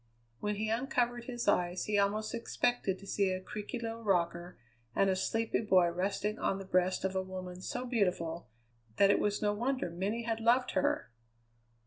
[0.39, 4.57] When he uncovered his eyes he almost expected to see a creaky little rocker
[4.95, 8.49] and a sleepy boy resting on the breast of a woman so beautiful
[8.95, 11.11] that it was no wonder many had loved her.